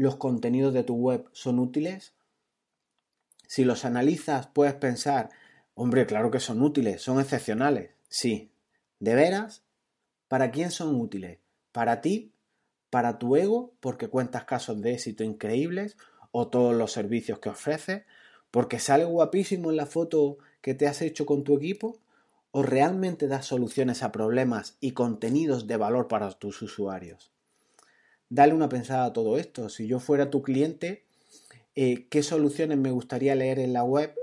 los 0.00 0.16
contenidos 0.16 0.72
de 0.72 0.82
tu 0.82 0.94
web 0.94 1.28
son 1.32 1.58
útiles? 1.58 2.14
Si 3.46 3.64
los 3.64 3.84
analizas, 3.84 4.46
puedes 4.46 4.72
pensar, 4.72 5.28
hombre, 5.74 6.06
claro 6.06 6.30
que 6.30 6.40
son 6.40 6.62
útiles, 6.62 7.02
son 7.02 7.20
excepcionales. 7.20 7.90
Sí. 8.08 8.50
¿De 8.98 9.14
veras? 9.14 9.62
¿Para 10.26 10.52
quién 10.52 10.70
son 10.70 10.94
útiles? 10.94 11.38
¿Para 11.70 12.00
ti? 12.00 12.32
¿Para 12.88 13.18
tu 13.18 13.36
ego? 13.36 13.74
Porque 13.80 14.08
cuentas 14.08 14.44
casos 14.44 14.80
de 14.80 14.94
éxito 14.94 15.22
increíbles 15.22 15.98
o 16.32 16.48
todos 16.48 16.74
los 16.74 16.92
servicios 16.92 17.38
que 17.38 17.50
ofreces? 17.50 18.04
¿Porque 18.50 18.78
sale 18.78 19.04
guapísimo 19.04 19.70
en 19.70 19.76
la 19.76 19.86
foto 19.86 20.38
que 20.62 20.74
te 20.74 20.86
has 20.86 21.02
hecho 21.02 21.26
con 21.26 21.44
tu 21.44 21.56
equipo? 21.56 21.98
¿O 22.52 22.62
realmente 22.62 23.28
das 23.28 23.44
soluciones 23.44 24.02
a 24.02 24.12
problemas 24.12 24.78
y 24.80 24.92
contenidos 24.92 25.66
de 25.66 25.76
valor 25.76 26.08
para 26.08 26.30
tus 26.32 26.62
usuarios? 26.62 27.30
Dale 28.30 28.54
una 28.54 28.68
pensada 28.68 29.04
a 29.06 29.12
todo 29.12 29.36
esto. 29.36 29.68
Si 29.68 29.86
yo 29.86 30.00
fuera 30.00 30.30
tu 30.30 30.40
cliente, 30.40 31.04
eh, 31.74 32.06
¿qué 32.08 32.22
soluciones 32.22 32.78
me 32.78 32.92
gustaría 32.92 33.34
leer 33.34 33.58
en 33.58 33.74
la 33.74 33.84
web? 33.84 34.14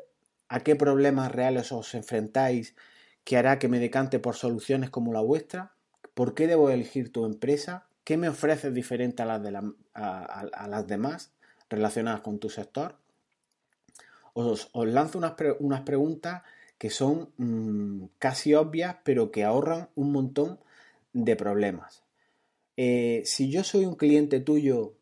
¿A 0.48 0.62
qué 0.62 0.76
problemas 0.76 1.32
reales 1.32 1.72
os 1.72 1.94
enfrentáis 1.94 2.76
que 3.24 3.38
hará 3.38 3.60
que 3.60 3.68
me 3.68 3.80
decante 3.80 4.18
por 4.20 4.36
soluciones 4.36 4.90
como 4.90 5.14
la 5.14 5.22
vuestra? 5.22 5.74
¿Por 6.14 6.34
qué 6.34 6.48
debo 6.48 6.70
elegir 6.70 7.12
tu 7.12 7.26
empresa? 7.26 7.86
¿Qué 8.04 8.18
me 8.18 8.30
ofreces 8.30 8.74
diferente 8.74 9.22
a 9.22 9.26
las, 9.26 10.88
demás 10.88 11.32
relacionadas 11.70 12.22
con 12.22 12.40
tu 12.40 12.50
sector? 12.50 12.96
Os, 14.34 14.72
lanzo 14.74 15.18
unas, 15.18 15.34
unas, 15.60 15.82
preguntas 15.82 16.44
que 16.78 16.90
son 16.90 17.30
mm, 17.38 18.06
casi 18.20 18.54
obvias, 18.54 18.96
pero 19.04 19.32
que 19.32 19.44
ahorran 19.44 19.90
un 19.96 20.14
montón 20.14 20.60
de 21.12 21.36
problemas. 21.36 22.07
Eh, 22.78 23.24
si 23.26 23.50
yo 23.50 23.64
soy 23.64 23.86
un 23.86 23.96
cliente 23.96 24.40
tuyo, 24.40 24.94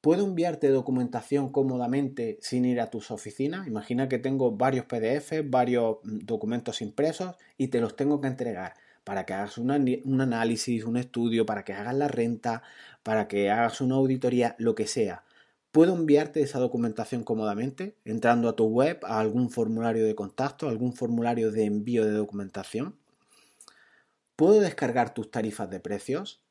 ¿puedo 0.00 0.24
enviarte 0.24 0.68
documentación 0.68 1.50
cómodamente 1.50 2.38
sin 2.40 2.64
ir 2.64 2.80
a 2.80 2.90
tus 2.90 3.10
oficinas? 3.10 3.66
Imagina 3.66 4.08
que 4.08 4.20
tengo 4.20 4.52
varios 4.52 4.86
PDF, 4.86 5.42
varios 5.44 5.98
mm, 6.04 6.18
documentos 6.20 6.80
impresos 6.80 7.34
y 7.58 7.68
te 7.68 7.80
los 7.80 7.96
tengo 7.96 8.20
que 8.20 8.28
entregar 8.28 8.74
para 9.02 9.26
que 9.26 9.34
hagas 9.34 9.58
un 9.58 9.70
análisis, 9.72 10.84
un 10.84 10.96
estudio, 10.96 11.44
para 11.44 11.64
que 11.64 11.74
hagas 11.74 11.94
la 11.94 12.08
renta, 12.08 12.62
para 13.02 13.28
que 13.28 13.50
hagas 13.50 13.80
una 13.80 13.96
auditoría, 13.96 14.54
lo 14.58 14.74
que 14.74 14.86
sea. 14.86 15.24
¿Puedo 15.72 15.94
enviarte 15.94 16.40
esa 16.40 16.60
documentación 16.60 17.24
cómodamente 17.24 17.96
entrando 18.04 18.48
a 18.48 18.56
tu 18.56 18.66
web, 18.66 19.00
a 19.04 19.18
algún 19.18 19.50
formulario 19.50 20.06
de 20.06 20.14
contacto, 20.14 20.68
algún 20.68 20.94
formulario 20.94 21.50
de 21.50 21.64
envío 21.64 22.04
de 22.04 22.12
documentación? 22.12 22.96
¿Puedo 24.36 24.60
descargar 24.60 25.12
tus 25.12 25.30
tarifas 25.30 25.68
de 25.68 25.80
precios? 25.80 26.43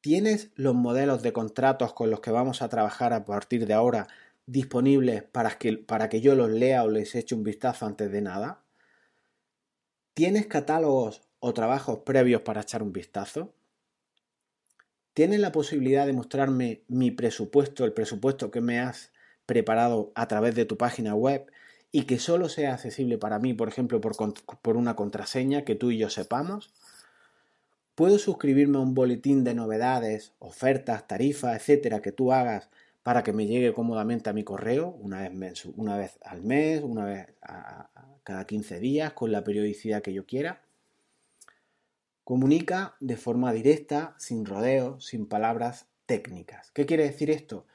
¿Tienes 0.00 0.50
los 0.54 0.76
modelos 0.76 1.22
de 1.22 1.32
contratos 1.32 1.92
con 1.92 2.10
los 2.10 2.20
que 2.20 2.30
vamos 2.30 2.62
a 2.62 2.68
trabajar 2.68 3.12
a 3.12 3.24
partir 3.24 3.66
de 3.66 3.74
ahora 3.74 4.06
disponibles 4.46 5.24
para 5.24 5.50
que, 5.58 5.76
para 5.76 6.08
que 6.08 6.20
yo 6.20 6.36
los 6.36 6.50
lea 6.50 6.84
o 6.84 6.88
les 6.88 7.16
eche 7.16 7.34
un 7.34 7.42
vistazo 7.42 7.84
antes 7.84 8.10
de 8.12 8.22
nada? 8.22 8.62
¿Tienes 10.14 10.46
catálogos 10.46 11.22
o 11.40 11.52
trabajos 11.52 12.00
previos 12.00 12.42
para 12.42 12.60
echar 12.60 12.82
un 12.82 12.92
vistazo? 12.92 13.52
¿Tienes 15.14 15.40
la 15.40 15.50
posibilidad 15.50 16.06
de 16.06 16.12
mostrarme 16.12 16.84
mi 16.86 17.10
presupuesto, 17.10 17.84
el 17.84 17.92
presupuesto 17.92 18.52
que 18.52 18.60
me 18.60 18.78
has 18.78 19.12
preparado 19.46 20.12
a 20.14 20.28
través 20.28 20.54
de 20.54 20.64
tu 20.64 20.76
página 20.76 21.16
web 21.16 21.50
y 21.90 22.04
que 22.04 22.20
solo 22.20 22.48
sea 22.48 22.74
accesible 22.74 23.18
para 23.18 23.40
mí, 23.40 23.52
por 23.52 23.66
ejemplo, 23.68 24.00
por, 24.00 24.14
por 24.62 24.76
una 24.76 24.94
contraseña 24.94 25.64
que 25.64 25.74
tú 25.74 25.90
y 25.90 25.98
yo 25.98 26.08
sepamos? 26.08 26.72
¿Puedo 27.98 28.20
suscribirme 28.20 28.78
a 28.78 28.82
un 28.82 28.94
boletín 28.94 29.42
de 29.42 29.54
novedades, 29.54 30.32
ofertas, 30.38 31.08
tarifas, 31.08 31.56
etcétera, 31.56 32.00
que 32.00 32.12
tú 32.12 32.32
hagas 32.32 32.70
para 33.02 33.24
que 33.24 33.32
me 33.32 33.48
llegue 33.48 33.72
cómodamente 33.72 34.30
a 34.30 34.32
mi 34.32 34.44
correo 34.44 34.96
una 35.00 35.28
vez, 35.28 35.64
una 35.64 35.96
vez 35.96 36.16
al 36.22 36.42
mes, 36.42 36.80
una 36.84 37.04
vez 37.04 37.26
cada 38.22 38.46
15 38.46 38.78
días, 38.78 39.14
con 39.14 39.32
la 39.32 39.42
periodicidad 39.42 40.00
que 40.00 40.12
yo 40.12 40.26
quiera? 40.26 40.62
Comunica 42.22 42.94
de 43.00 43.16
forma 43.16 43.52
directa, 43.52 44.14
sin 44.16 44.46
rodeos, 44.46 45.04
sin 45.04 45.26
palabras 45.26 45.88
técnicas. 46.06 46.70
¿Qué 46.70 46.86
quiere 46.86 47.02
decir 47.02 47.32
esto? 47.32 47.66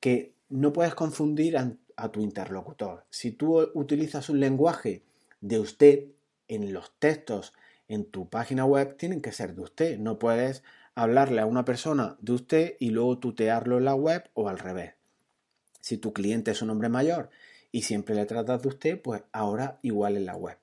Que 0.00 0.32
no 0.48 0.72
puedes 0.72 0.94
confundir 0.94 1.58
a 1.58 2.08
tu 2.08 2.22
interlocutor. 2.22 3.04
Si 3.10 3.32
tú 3.32 3.70
utilizas 3.74 4.30
un 4.30 4.40
lenguaje 4.40 5.02
de 5.42 5.60
usted 5.60 6.06
en 6.48 6.72
los 6.72 6.90
textos 6.98 7.52
en 7.88 8.04
tu 8.04 8.28
página 8.28 8.64
web 8.64 8.96
tienen 8.96 9.20
que 9.20 9.32
ser 9.32 9.54
de 9.54 9.62
usted. 9.62 9.98
No 9.98 10.18
puedes 10.18 10.62
hablarle 10.94 11.40
a 11.40 11.46
una 11.46 11.64
persona 11.64 12.16
de 12.20 12.32
usted 12.32 12.76
y 12.78 12.90
luego 12.90 13.18
tutearlo 13.18 13.78
en 13.78 13.84
la 13.84 13.94
web 13.94 14.30
o 14.34 14.48
al 14.48 14.58
revés. 14.58 14.94
Si 15.80 15.96
tu 15.96 16.12
cliente 16.12 16.50
es 16.50 16.62
un 16.62 16.70
hombre 16.70 16.88
mayor 16.88 17.30
y 17.72 17.82
siempre 17.82 18.14
le 18.14 18.26
tratas 18.26 18.62
de 18.62 18.68
usted, 18.68 19.00
pues 19.00 19.22
ahora 19.32 19.78
igual 19.82 20.16
en 20.16 20.26
la 20.26 20.36
web. 20.36 20.58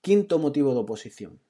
Quinto 0.00 0.38
motivo 0.38 0.72
de 0.72 0.80
oposición. 0.80 1.40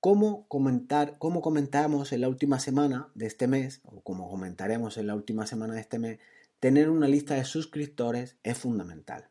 ¿Cómo, 0.00 0.46
comentar, 0.48 1.16
¿Cómo 1.18 1.40
comentamos 1.40 2.12
en 2.12 2.20
la 2.20 2.28
última 2.28 2.60
semana 2.60 3.08
de 3.14 3.26
este 3.26 3.48
mes, 3.48 3.80
o 3.84 4.02
como 4.02 4.28
comentaremos 4.28 4.98
en 4.98 5.06
la 5.06 5.14
última 5.14 5.46
semana 5.46 5.74
de 5.74 5.80
este 5.80 5.98
mes, 5.98 6.18
tener 6.60 6.90
una 6.90 7.08
lista 7.08 7.34
de 7.34 7.44
suscriptores 7.44 8.36
es 8.42 8.58
fundamental? 8.58 9.28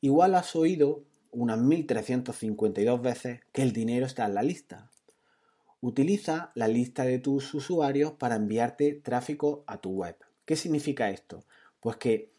Igual 0.00 0.36
has 0.36 0.54
oído 0.54 1.02
unas 1.32 1.58
1352 1.58 3.02
veces 3.02 3.40
que 3.52 3.62
el 3.62 3.72
dinero 3.72 4.06
está 4.06 4.26
en 4.26 4.34
la 4.34 4.42
lista. 4.42 4.90
Utiliza 5.80 6.52
la 6.54 6.68
lista 6.68 7.04
de 7.04 7.18
tus 7.18 7.54
usuarios 7.54 8.12
para 8.12 8.36
enviarte 8.36 8.94
tráfico 8.94 9.64
a 9.66 9.78
tu 9.78 9.90
web. 9.90 10.16
¿Qué 10.44 10.56
significa 10.56 11.10
esto? 11.10 11.44
Pues 11.80 11.96
que 11.96 12.32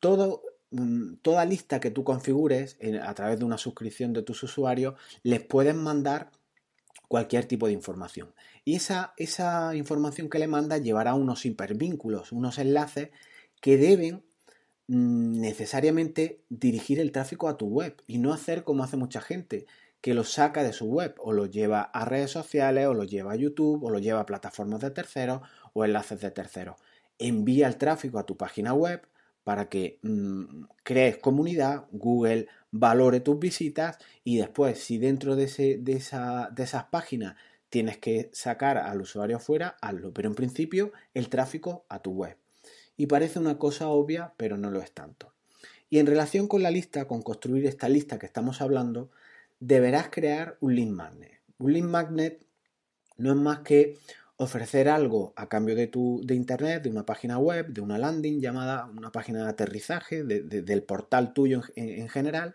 todo, 0.00 0.42
mm, 0.70 1.16
toda 1.22 1.44
lista 1.44 1.80
que 1.80 1.90
tú 1.90 2.02
configures 2.02 2.78
a 3.02 3.14
través 3.14 3.38
de 3.38 3.44
una 3.44 3.58
suscripción 3.58 4.12
de 4.12 4.22
tus 4.22 4.42
usuarios 4.42 4.94
les 5.22 5.40
puedes 5.40 5.74
mandar 5.74 6.30
cualquier 7.08 7.46
tipo 7.46 7.66
de 7.66 7.72
información. 7.72 8.34
Y 8.64 8.76
esa, 8.76 9.14
esa 9.16 9.74
información 9.74 10.28
que 10.28 10.38
le 10.38 10.46
mandas 10.46 10.82
llevará 10.82 11.14
unos 11.14 11.46
hipervínculos, 11.46 12.32
unos 12.32 12.58
enlaces 12.58 13.10
que 13.60 13.76
deben 13.76 14.22
necesariamente 14.88 16.40
dirigir 16.48 16.98
el 16.98 17.12
tráfico 17.12 17.48
a 17.48 17.58
tu 17.58 17.66
web 17.66 18.02
y 18.06 18.18
no 18.18 18.32
hacer 18.32 18.64
como 18.64 18.82
hace 18.82 18.96
mucha 18.96 19.20
gente, 19.20 19.66
que 20.00 20.14
lo 20.14 20.24
saca 20.24 20.62
de 20.62 20.72
su 20.72 20.86
web 20.86 21.14
o 21.18 21.32
lo 21.32 21.46
lleva 21.46 21.82
a 21.82 22.04
redes 22.04 22.30
sociales 22.30 22.86
o 22.86 22.94
lo 22.94 23.04
lleva 23.04 23.32
a 23.32 23.36
YouTube 23.36 23.84
o 23.84 23.90
lo 23.90 23.98
lleva 23.98 24.20
a 24.20 24.26
plataformas 24.26 24.80
de 24.80 24.90
terceros 24.90 25.42
o 25.74 25.84
enlaces 25.84 26.20
de 26.20 26.30
terceros. 26.30 26.76
Envía 27.18 27.66
el 27.66 27.76
tráfico 27.76 28.18
a 28.18 28.24
tu 28.24 28.36
página 28.36 28.72
web 28.72 29.06
para 29.44 29.68
que 29.68 29.98
mm, 30.02 30.64
crees 30.84 31.18
comunidad, 31.18 31.86
Google 31.90 32.46
valore 32.70 33.20
tus 33.20 33.38
visitas 33.38 33.98
y 34.24 34.38
después 34.38 34.78
si 34.78 34.98
dentro 34.98 35.36
de, 35.36 35.44
esa, 35.44 36.48
de 36.50 36.62
esas 36.62 36.84
páginas 36.84 37.34
tienes 37.68 37.98
que 37.98 38.30
sacar 38.32 38.78
al 38.78 39.00
usuario 39.00 39.38
fuera, 39.38 39.76
hazlo. 39.82 40.12
Pero 40.14 40.28
en 40.28 40.34
principio 40.34 40.92
el 41.12 41.28
tráfico 41.28 41.84
a 41.88 42.00
tu 42.00 42.12
web 42.12 42.36
y 42.98 43.06
parece 43.06 43.38
una 43.38 43.56
cosa 43.56 43.88
obvia, 43.88 44.34
pero 44.36 44.58
no 44.58 44.70
lo 44.70 44.82
es 44.82 44.90
tanto. 44.90 45.32
Y 45.88 46.00
en 46.00 46.06
relación 46.06 46.48
con 46.48 46.62
la 46.62 46.70
lista, 46.70 47.06
con 47.06 47.22
construir 47.22 47.64
esta 47.64 47.88
lista 47.88 48.18
que 48.18 48.26
estamos 48.26 48.60
hablando, 48.60 49.08
deberás 49.60 50.10
crear 50.10 50.58
un 50.60 50.74
link 50.74 50.90
magnet. 50.90 51.40
Un 51.58 51.72
link 51.72 51.86
magnet 51.86 52.44
no 53.16 53.30
es 53.30 53.36
más 53.36 53.60
que 53.60 53.96
ofrecer 54.36 54.88
algo 54.88 55.32
a 55.36 55.48
cambio 55.48 55.74
de 55.74 55.86
tu 55.86 56.20
de 56.24 56.34
internet, 56.34 56.82
de 56.82 56.90
una 56.90 57.06
página 57.06 57.38
web, 57.38 57.68
de 57.68 57.80
una 57.80 57.98
landing 57.98 58.40
llamada 58.40 58.86
una 58.86 59.10
página 59.10 59.44
de 59.44 59.50
aterrizaje, 59.50 60.24
del 60.24 60.82
portal 60.82 61.32
tuyo 61.32 61.62
en, 61.76 62.08
general, 62.08 62.54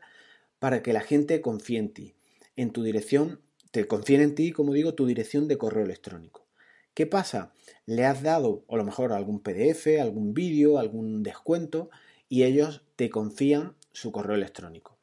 para 0.60 0.84
que 0.84 0.94
la 0.94 1.02
gente 1.02 1.42
confíe 1.42 1.80
en 1.80 1.94
ti, 1.94 2.16
en 2.56 2.72
tu 2.72 2.84
dirección, 2.84 3.42
te 3.72 3.88
confíe 3.88 4.22
en 4.22 4.36
ti, 4.36 4.52
como 4.52 4.74
digo, 4.74 4.94
tu 4.94 5.06
dirección 5.06 5.48
de 5.48 5.58
correo 5.58 5.84
electrónico. 5.84 6.43
¿Qué 6.94 7.08
pasa? 7.08 7.54
Le 7.88 8.06
has 8.06 8.22
dado 8.22 8.66
a 8.70 8.76
lo 8.76 8.84
mejor 8.84 9.14
algún 9.14 9.40
PDF, 9.40 10.00
algún 10.00 10.36
vídeo, 10.36 10.78
algún 10.78 11.24
descuento 11.24 11.90
y 12.30 12.44
ellos 12.44 12.84
te 12.96 13.10
confían 13.10 13.76
su 13.92 14.12
correo 14.12 14.36
electrónico. 14.36 14.98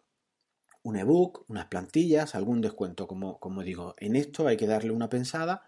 Un 0.82 0.96
ebook, 0.96 1.44
unas 1.48 1.66
plantillas, 1.66 2.36
algún 2.36 2.60
descuento, 2.60 3.08
como, 3.08 3.40
como 3.40 3.62
digo. 3.62 3.96
En 3.98 4.14
esto 4.14 4.46
hay 4.46 4.56
que 4.56 4.68
darle 4.68 4.92
una 4.92 5.08
pensada 5.08 5.64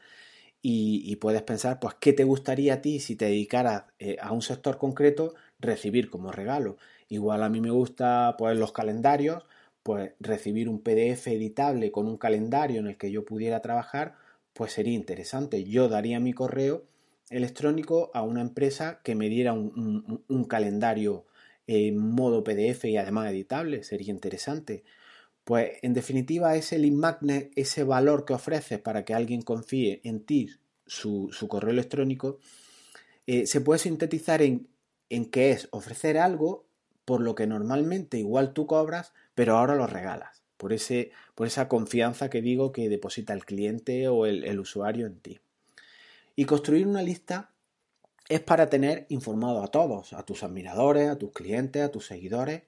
y, 0.62 1.16
puedes 1.16 1.42
pensar, 1.42 1.80
pues, 1.80 1.94
¿qué 2.00 2.12
te 2.12 2.22
gustaría 2.22 2.74
a 2.74 2.82
ti 2.82 3.00
si 3.00 3.16
te 3.16 3.24
dedicaras 3.24 3.84
eh, 3.98 4.16
a 4.20 4.30
un 4.32 4.42
sector 4.42 4.78
concreto 4.78 5.34
recibir 5.58 6.08
como 6.08 6.30
regalo? 6.30 6.76
Igual 7.08 7.42
a 7.42 7.48
mí 7.48 7.60
me 7.60 7.70
gusta, 7.70 8.36
pues, 8.38 8.56
los 8.56 8.72
calendarios, 8.72 9.44
pues, 9.82 10.12
recibir 10.20 10.68
un 10.68 10.80
PDF 10.80 11.26
editable 11.32 11.90
con 11.90 12.06
un 12.06 12.16
calendario 12.16 12.78
en 12.78 12.86
el 12.86 12.96
que 12.96 13.10
yo 13.10 13.24
pudiera 13.24 13.60
trabajar, 13.60 14.14
pues 14.52 14.72
sería 14.72 14.94
interesante. 14.94 15.64
Yo 15.64 15.88
daría 15.88 16.20
mi 16.20 16.32
correo 16.32 16.84
electrónico 17.30 18.10
a 18.14 18.22
una 18.22 18.40
empresa 18.42 19.00
que 19.02 19.14
me 19.14 19.28
diera 19.28 19.52
un, 19.52 20.44
calendario 20.48 21.26
en 21.66 21.96
modo 21.96 22.44
PDF 22.44 22.84
y 22.86 22.96
además 22.96 23.30
editable, 23.30 23.84
sería 23.84 24.10
interesante. 24.10 24.84
Pues 25.44 25.72
en 25.82 25.94
definitiva 25.94 26.54
ese 26.56 26.78
lead 26.78 26.92
magnet, 26.92 27.52
ese 27.56 27.84
valor 27.84 28.24
que 28.24 28.34
ofreces 28.34 28.78
para 28.78 29.04
que 29.04 29.14
alguien 29.14 29.42
confíe 29.42 30.00
en 30.04 30.24
ti, 30.24 30.50
su, 30.86 31.30
correo 31.48 31.70
electrónico, 31.70 32.38
eh, 33.26 33.46
se 33.46 33.60
puede 33.60 33.78
sintetizar 33.78 34.42
en, 34.42 34.68
en 35.08 35.26
que 35.26 35.52
es 35.52 35.68
ofrecer 35.70 36.18
algo 36.18 36.66
por 37.04 37.20
lo 37.20 37.34
que 37.34 37.46
normalmente 37.46 38.18
igual 38.18 38.52
tú 38.52 38.66
cobras, 38.66 39.12
pero 39.34 39.56
ahora 39.56 39.74
lo 39.74 39.86
regalas, 39.86 40.41
por, 40.62 40.72
ese, 40.72 41.10
por 41.34 41.48
esa 41.48 41.66
confianza 41.66 42.30
que 42.30 42.40
digo 42.40 42.70
que 42.70 42.88
deposita 42.88 43.32
el 43.32 43.44
cliente 43.44 44.06
o 44.06 44.26
el, 44.26 44.60
usuario 44.60 45.08
en 45.08 45.18
ti. 45.18 45.40
Y 46.36 46.44
construir 46.44 46.86
una 46.86 47.02
lista 47.02 47.50
es 48.28 48.38
para 48.42 48.70
tener 48.70 49.06
informado 49.08 49.64
a 49.64 49.66
todos, 49.66 50.12
a 50.12 50.22
tus 50.22 50.44
admiradores, 50.44 51.10
a 51.10 51.18
tus 51.18 51.32
clientes, 51.32 51.82
a 51.82 51.90
tus 51.90 52.06
seguidores, 52.06 52.62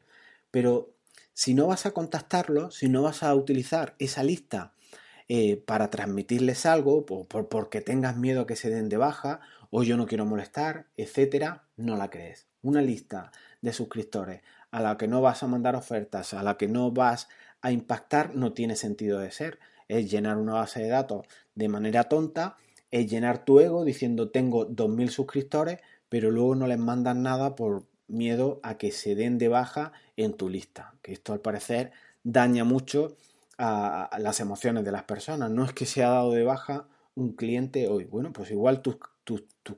pero 0.50 0.90
si 1.34 1.54
no 1.54 1.68
vas 1.68 1.86
a 1.86 1.92
contactarlos, 1.92 2.74
si 2.74 2.88
no 2.88 3.02
vas 3.02 3.22
a 3.22 3.32
utilizar 3.32 3.94
esa 4.00 4.24
lista 4.24 4.72
eh, 5.28 5.62
para 5.64 5.88
transmitirles 5.88 6.66
algo, 6.66 7.06
por, 7.06 7.46
porque 7.46 7.80
tengas 7.80 8.16
miedo 8.16 8.40
a 8.40 8.46
que 8.48 8.56
se 8.56 8.70
den 8.70 8.88
de 8.88 8.96
baja, 8.96 9.38
o 9.70 9.84
yo 9.84 9.96
no 9.96 10.06
quiero 10.06 10.26
molestar, 10.26 10.86
etcétera, 10.96 11.62
no 11.76 11.96
la 11.96 12.10
crees. 12.10 12.48
Una 12.60 12.82
lista 12.82 13.30
de 13.62 13.72
suscriptores 13.72 14.42
a 14.72 14.80
la 14.80 14.96
que 14.96 15.06
no 15.06 15.20
vas 15.20 15.44
a 15.44 15.46
mandar 15.46 15.76
ofertas, 15.76 16.34
a 16.34 16.42
la 16.42 16.56
que 16.56 16.66
no 16.66 16.90
vas 16.90 17.28
a 17.64 17.72
impactar, 17.72 18.34
no 18.36 18.52
tiene 18.52 18.76
sentido 18.76 19.18
de 19.18 19.32
ser. 19.32 19.58
Es 19.88 20.10
llenar 20.10 20.36
una 20.36 20.54
base 20.54 20.80
de 20.80 20.88
datos 20.88 21.26
de 21.54 21.68
manera 21.68 22.04
tonta, 22.04 22.56
es 22.90 23.10
llenar 23.10 23.44
tu 23.44 23.58
ego 23.60 23.84
diciendo 23.84 24.30
tengo 24.30 24.68
2.000 24.68 25.08
suscriptores, 25.08 25.80
pero 26.08 26.30
luego 26.30 26.54
no 26.54 26.66
les 26.66 26.78
mandas 26.78 27.16
nada 27.16 27.56
por, 27.56 27.84
miedo 28.08 28.60
a 28.62 28.76
que 28.76 28.92
se 28.92 29.14
den 29.14 29.38
de 29.38 29.48
baja 29.48 29.92
en 30.16 30.34
tu 30.34 30.48
lista, 30.48 30.94
que 31.02 31.12
esto 31.12 31.32
al 31.32 31.40
parecer 31.40 31.92
daña 32.22 32.64
mucho 32.64 33.16
a, 33.58 34.10
las 34.18 34.40
emociones 34.40 34.84
de 34.84 34.92
las 34.92 35.04
personas. 35.04 35.50
No 35.50 35.64
es 35.64 35.72
que 35.72 35.86
se 35.86 36.02
ha 36.02 36.08
dado 36.08 36.32
de 36.32 36.44
baja 36.44 36.86
un 37.14 37.34
cliente 37.34 37.88
hoy, 37.88 38.04
bueno, 38.04 38.32
pues 38.32 38.50
igual 38.50 38.82
tus, 38.82 38.96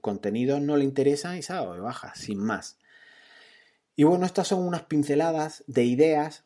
contenidos 0.01 0.61
no 0.61 0.77
le 0.77 0.85
interesan 0.85 1.37
y 1.37 1.43
se 1.43 1.53
ha 1.53 1.57
dado 1.57 1.75
de 1.75 1.81
baja, 1.81 2.15
sin 2.15 2.39
más. 2.39 2.79
Y 3.95 4.05
bueno, 4.05 4.27
estas 4.27 4.49
son 4.49 4.67
unas 4.67 4.83
pinceladas 4.85 5.65
de 5.67 5.85
ideas 5.85 6.45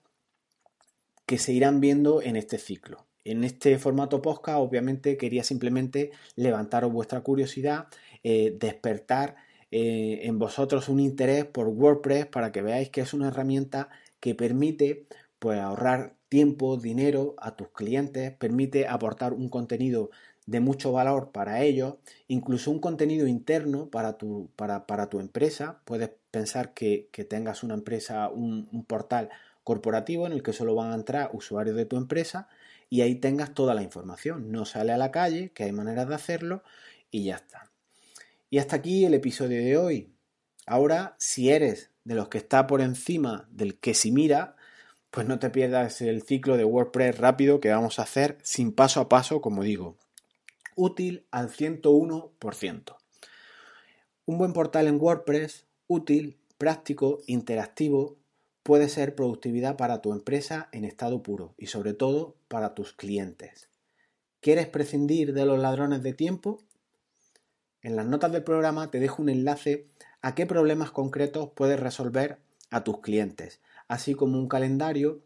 que 1.30 1.38
se 1.38 1.52
irán 1.52 1.78
viendo 1.78 2.22
en 2.22 2.34
este 2.34 2.58
ciclo. 2.58 3.06
En 3.22 3.44
este 3.44 3.78
formato 3.78 4.20
podcast, 4.20 4.58
obviamente, 4.58 5.16
quería 5.16 5.44
simplemente 5.44 6.10
levantaros 6.34 6.92
vuestra 6.92 7.20
curiosidad, 7.20 7.87
eh, 8.25 8.56
despertar 8.58 9.37
eh, 9.70 10.22
en 10.25 10.40
vosotros 10.40 10.88
un 10.88 10.99
interés 10.99 11.44
por 11.44 11.68
WordPress 11.68 12.26
para 12.26 12.50
que 12.50 12.62
veáis 12.62 12.90
que 12.90 13.02
es 13.02 13.14
una 13.14 13.28
herramienta 13.28 13.90
que 14.18 14.34
permite 14.34 15.06
pues, 15.38 15.60
ahorrar 15.60 16.16
tiempo, 16.28 16.76
dinero 16.76 17.37
a 17.38 17.54
tus 17.54 17.68
clientes, 17.68 18.32
permite 18.32 18.88
aportar 18.88 19.32
un 19.32 19.49
contenido 19.49 20.10
de 20.46 20.58
mucho 20.58 20.90
valor 20.90 21.30
para 21.30 21.62
ellos, 21.62 21.94
incluso 22.26 22.72
un 22.72 22.80
contenido 22.80 23.28
interno 23.28 23.88
para 23.88 24.18
tu, 24.18 24.50
para, 24.56 25.08
tu 25.08 25.20
empresa. 25.20 25.80
Puedes 25.84 26.10
pensar 26.32 26.75
que, 26.75 27.08
tengas 27.28 27.62
una 27.62 27.75
empresa, 27.75 28.28
un, 28.30 28.84
portal 28.88 29.30
corporativo 29.64 30.26
en 30.26 30.32
el 30.32 30.42
que 30.42 30.52
solo 30.52 30.74
van 30.74 30.92
a 30.92 30.94
entrar 30.94 31.30
usuarios 31.32 31.76
de 31.76 31.86
tu 31.86 31.96
empresa 31.96 32.48
y 32.88 33.02
ahí 33.02 33.14
tengas 33.14 33.54
toda 33.54 33.74
la 33.74 33.82
información. 33.82 34.50
No 34.50 34.64
sale 34.64 34.92
a 34.92 34.99
la 34.99 35.10
calle, 35.10 35.50
que 35.52 35.64
hay 35.64 35.73
maneras 35.73 36.08
de 36.08 36.14
hacerlo 36.14 36.62
y 37.10 37.25
ya 37.25 37.36
está. 37.36 37.70
Y 38.50 38.58
hasta 38.58 38.76
aquí 38.76 39.04
el 39.04 39.14
episodio 39.14 39.62
de 39.62 39.76
hoy. 39.76 40.12
Ahora, 40.66 41.14
si 41.18 41.50
eres 41.50 41.90
de 42.04 42.14
los 42.14 42.28
que 42.28 42.38
está 42.38 42.66
por 42.66 42.80
encima 42.80 43.49
del 43.50 43.78
que 43.78 43.94
si 43.94 44.10
mira, 44.10 44.56
pues 45.10 45.26
no 45.26 45.38
te 45.38 45.50
pierdas 45.50 46.00
el 46.00 46.23
ciclo 46.23 46.56
de 46.56 46.64
WordPress 46.64 47.18
rápido 47.18 47.60
que 47.60 47.70
vamos 47.70 47.99
a 47.99 48.02
hacer 48.02 48.38
sin 48.42 48.73
paso 48.73 49.00
a 49.00 49.08
paso, 49.08 49.40
como 49.40 49.62
digo. 49.62 49.96
Útil 50.76 51.26
al 51.30 51.50
101%. 51.50 52.96
Un 54.26 54.38
buen 54.38 54.52
portal 54.52 54.86
en 54.86 55.00
WordPress, 55.00 55.66
útil, 55.88 56.38
práctico, 56.58 57.20
interactivo, 57.26 58.20
puede 58.62 58.88
ser 58.88 59.14
productividad 59.14 59.76
para 59.76 60.00
tu 60.00 60.12
empresa 60.12 60.68
en 60.73 60.84
estado 60.84 61.23
puro 61.23 61.54
y 61.56 61.66
sobre 61.66 61.94
todo 61.94 62.36
para 62.49 62.75
tus 62.75 62.92
clientes. 62.92 63.68
¿Quieres 64.40 64.66
prescindir 64.68 65.32
de 65.32 65.44
los 65.44 65.58
ladrones 65.58 66.02
de 66.02 66.12
tiempo? 66.12 66.58
En 67.82 67.96
las 67.96 68.06
notas 68.06 68.32
del 68.32 68.44
programa 68.44 68.90
te 68.90 69.00
dejo 69.00 69.23
un 69.23 69.28
enlace 69.28 69.86
a 70.23 70.34
qué 70.34 70.46
problemas 70.46 70.90
concretos 70.90 71.50
puedes 71.54 71.80
resolver 71.80 72.38
a 72.70 72.84
tus 72.84 73.00
clientes, 73.00 73.60
así 73.88 74.14
como 74.14 74.38
un 74.38 74.49
calendario 74.49 75.23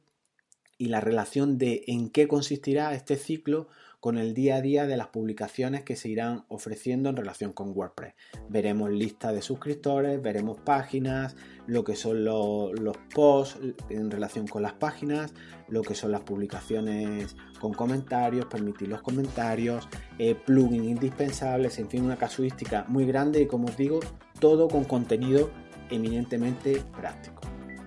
y 0.78 0.86
la 0.86 1.00
relación 1.00 1.58
de 1.58 1.84
en 1.86 2.10
qué 2.10 2.26
consistirá 2.28 2.94
este 2.94 3.16
ciclo 3.16 3.68
con 4.04 4.18
el 4.18 4.34
día 4.34 4.56
a 4.56 4.60
día 4.60 4.86
de 4.86 4.98
las 4.98 5.06
publicaciones 5.06 5.82
que 5.82 5.96
se 5.96 6.10
irán 6.10 6.44
ofreciendo 6.48 7.08
en 7.08 7.16
relación 7.16 7.54
con 7.54 7.70
WordPress. 7.74 8.12
Veremos 8.50 8.90
lista 8.90 9.32
de 9.32 9.40
suscriptores, 9.40 10.20
veremos 10.20 10.58
páginas, 10.58 11.36
lo 11.66 11.84
que 11.84 11.96
son 11.96 12.22
los, 12.22 12.74
posts 13.14 13.58
en 13.88 14.10
relación 14.10 14.46
con 14.46 14.60
las 14.60 14.74
páginas, 14.74 15.32
lo 15.68 15.80
que 15.80 15.94
son 15.94 16.12
las 16.12 16.20
publicaciones 16.20 17.34
con 17.58 17.72
comentarios, 17.72 18.44
permitir 18.44 18.88
los 18.88 19.00
comentarios, 19.00 19.88
eh, 20.18 20.34
plugins 20.34 20.84
indispensables, 20.84 21.78
en 21.78 21.88
fin, 21.88 22.04
una 22.04 22.18
casuística 22.18 22.84
muy 22.88 23.06
grande 23.06 23.40
y 23.40 23.46
como 23.46 23.68
os 23.68 23.76
digo, 23.78 24.00
todo 24.38 24.68
con 24.68 24.84
contenido 24.84 25.50
eminentemente 25.88 26.82
práctico. 26.94 27.40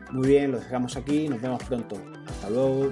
Muy 0.10 0.30
bien, 0.30 0.51
lo 0.51 0.58
dejamos 0.58 0.97
aquí, 0.97 1.27
nos 1.30 1.39
vemos 1.39 1.63
pronto. 1.63 1.95
Hasta 2.25 2.49
luego. 2.49 2.91